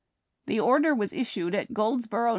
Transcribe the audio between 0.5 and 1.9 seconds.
order was issued at